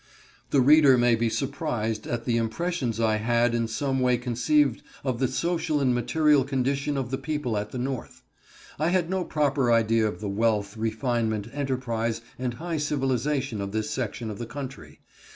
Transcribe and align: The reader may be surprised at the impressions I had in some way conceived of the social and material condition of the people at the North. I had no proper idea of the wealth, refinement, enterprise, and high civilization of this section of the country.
The 0.49 0.61
reader 0.61 0.97
may 0.97 1.13
be 1.13 1.29
surprised 1.29 2.07
at 2.07 2.25
the 2.25 2.35
impressions 2.37 2.99
I 2.99 3.17
had 3.17 3.53
in 3.53 3.67
some 3.67 3.99
way 3.99 4.17
conceived 4.17 4.81
of 5.03 5.19
the 5.19 5.27
social 5.27 5.79
and 5.79 5.93
material 5.93 6.43
condition 6.43 6.97
of 6.97 7.11
the 7.11 7.19
people 7.19 7.55
at 7.55 7.69
the 7.69 7.77
North. 7.77 8.23
I 8.79 8.87
had 8.87 9.11
no 9.11 9.23
proper 9.23 9.71
idea 9.71 10.07
of 10.07 10.19
the 10.19 10.27
wealth, 10.27 10.75
refinement, 10.75 11.49
enterprise, 11.53 12.21
and 12.39 12.55
high 12.55 12.77
civilization 12.77 13.61
of 13.61 13.73
this 13.73 13.91
section 13.91 14.31
of 14.31 14.39
the 14.39 14.47
country. 14.47 15.01